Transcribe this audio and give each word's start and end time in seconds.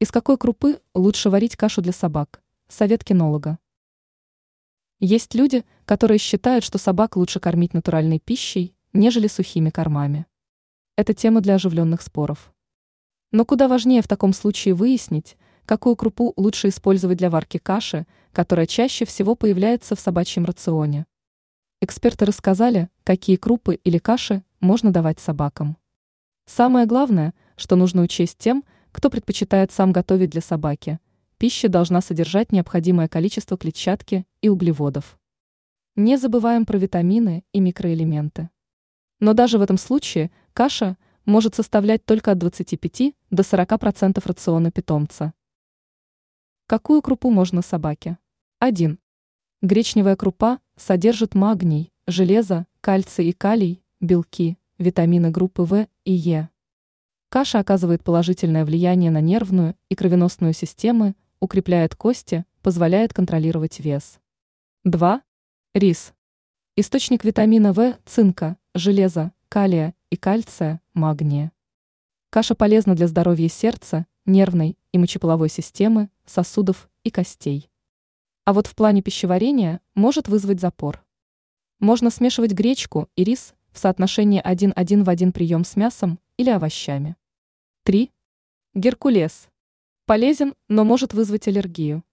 Из 0.00 0.12
какой 0.12 0.38
крупы 0.38 0.80
лучше 0.94 1.28
варить 1.28 1.56
кашу 1.56 1.82
для 1.82 1.90
собак? 1.90 2.40
Совет 2.68 3.02
кинолога. 3.02 3.58
Есть 5.00 5.34
люди, 5.34 5.64
которые 5.86 6.18
считают, 6.18 6.62
что 6.62 6.78
собак 6.78 7.16
лучше 7.16 7.40
кормить 7.40 7.74
натуральной 7.74 8.20
пищей, 8.20 8.76
нежели 8.92 9.26
сухими 9.26 9.70
кормами. 9.70 10.26
Это 10.94 11.14
тема 11.14 11.40
для 11.40 11.56
оживленных 11.56 12.00
споров. 12.00 12.52
Но 13.32 13.44
куда 13.44 13.66
важнее 13.66 14.00
в 14.00 14.06
таком 14.06 14.32
случае 14.32 14.74
выяснить, 14.74 15.36
какую 15.64 15.96
крупу 15.96 16.32
лучше 16.36 16.68
использовать 16.68 17.18
для 17.18 17.28
варки 17.28 17.58
каши, 17.58 18.06
которая 18.30 18.66
чаще 18.66 19.04
всего 19.04 19.34
появляется 19.34 19.96
в 19.96 20.00
собачьем 20.00 20.44
рационе. 20.44 21.06
Эксперты 21.80 22.24
рассказали, 22.24 22.88
какие 23.02 23.34
крупы 23.34 23.74
или 23.82 23.98
каши 23.98 24.44
можно 24.60 24.92
давать 24.92 25.18
собакам. 25.18 25.76
Самое 26.46 26.86
главное, 26.86 27.34
что 27.56 27.74
нужно 27.74 28.02
учесть 28.02 28.38
тем, 28.38 28.62
кто 28.98 29.10
предпочитает 29.10 29.70
сам 29.70 29.92
готовить 29.92 30.30
для 30.30 30.40
собаки. 30.40 30.98
Пища 31.36 31.68
должна 31.68 32.00
содержать 32.00 32.50
необходимое 32.50 33.06
количество 33.06 33.56
клетчатки 33.56 34.26
и 34.42 34.48
углеводов. 34.48 35.20
Не 35.94 36.16
забываем 36.16 36.66
про 36.66 36.78
витамины 36.78 37.44
и 37.52 37.60
микроэлементы. 37.60 38.50
Но 39.20 39.34
даже 39.34 39.58
в 39.58 39.62
этом 39.62 39.78
случае 39.78 40.32
каша 40.52 40.96
может 41.26 41.54
составлять 41.54 42.04
только 42.04 42.32
от 42.32 42.38
25 42.38 43.14
до 43.30 43.42
40% 43.44 44.20
рациона 44.26 44.72
питомца. 44.72 45.32
Какую 46.66 47.00
крупу 47.00 47.30
можно 47.30 47.62
собаке? 47.62 48.18
1. 48.58 48.98
Гречневая 49.62 50.16
крупа 50.16 50.58
содержит 50.74 51.36
магний, 51.36 51.92
железо, 52.08 52.66
кальций 52.80 53.26
и 53.28 53.32
калий, 53.32 53.80
белки, 54.00 54.58
витамины 54.76 55.30
группы 55.30 55.62
В 55.62 55.86
и 56.04 56.12
Е. 56.12 56.50
Каша 57.30 57.58
оказывает 57.58 58.02
положительное 58.02 58.64
влияние 58.64 59.10
на 59.10 59.20
нервную 59.20 59.76
и 59.90 59.94
кровеносную 59.94 60.54
системы, 60.54 61.14
укрепляет 61.40 61.94
кости, 61.94 62.46
позволяет 62.62 63.12
контролировать 63.12 63.80
вес. 63.80 64.18
2. 64.84 65.20
Рис. 65.74 66.14
Источник 66.74 67.24
витамина 67.24 67.74
В, 67.74 67.98
цинка, 68.06 68.56
железа, 68.74 69.32
калия 69.50 69.94
и 70.08 70.16
кальция, 70.16 70.80
магния. 70.94 71.52
Каша 72.30 72.54
полезна 72.54 72.94
для 72.94 73.06
здоровья 73.06 73.48
сердца, 73.48 74.06
нервной 74.24 74.78
и 74.92 74.98
мочеполовой 74.98 75.50
системы, 75.50 76.08
сосудов 76.24 76.88
и 77.04 77.10
костей. 77.10 77.68
А 78.46 78.54
вот 78.54 78.66
в 78.66 78.74
плане 78.74 79.02
пищеварения 79.02 79.82
может 79.94 80.28
вызвать 80.28 80.60
запор. 80.60 81.04
Можно 81.78 82.08
смешивать 82.08 82.52
гречку 82.52 83.10
и 83.16 83.24
рис 83.24 83.52
в 83.70 83.78
соотношении 83.78 84.42
1-1 84.42 85.04
в 85.04 85.10
1 85.10 85.32
прием 85.32 85.64
с 85.66 85.76
мясом 85.76 86.18
или 86.38 86.50
овощами. 86.50 87.16
3. 87.82 88.12
Геркулес. 88.74 89.48
Полезен, 90.06 90.54
но 90.68 90.84
может 90.84 91.12
вызвать 91.12 91.48
аллергию. 91.48 92.04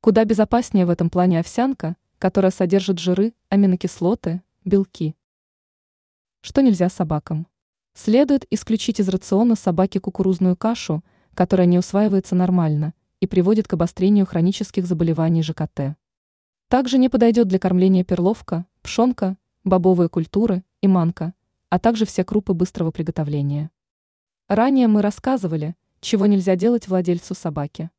Куда 0.00 0.24
безопаснее 0.24 0.86
в 0.86 0.90
этом 0.90 1.10
плане 1.10 1.38
овсянка, 1.38 1.96
которая 2.18 2.50
содержит 2.50 2.98
жиры, 2.98 3.34
аминокислоты, 3.50 4.42
белки. 4.64 5.14
Что 6.40 6.62
нельзя 6.62 6.88
собакам? 6.88 7.46
Следует 7.92 8.46
исключить 8.50 9.00
из 9.00 9.08
рациона 9.10 9.54
собаки 9.54 9.98
кукурузную 9.98 10.56
кашу, 10.56 11.04
которая 11.34 11.66
не 11.66 11.78
усваивается 11.78 12.34
нормально 12.34 12.94
и 13.20 13.26
приводит 13.26 13.68
к 13.68 13.74
обострению 13.74 14.24
хронических 14.24 14.86
заболеваний 14.86 15.42
ЖКТ. 15.42 15.96
Также 16.68 16.96
не 16.96 17.10
подойдет 17.10 17.48
для 17.48 17.58
кормления 17.58 18.02
перловка, 18.02 18.64
пшенка, 18.80 19.36
бобовые 19.62 20.08
культуры 20.08 20.64
и 20.80 20.88
манка, 20.88 21.34
а 21.70 21.78
также 21.78 22.06
все 22.06 22.24
крупы 22.24 22.54
быстрого 22.54 22.90
приготовления. 22.90 23.70
Ранее 24.48 24.88
мы 24.88 25.02
рассказывали, 25.02 25.76
чего 26.00 26.26
нельзя 26.26 26.56
делать 26.56 26.88
владельцу 26.88 27.34
собаки. 27.34 27.90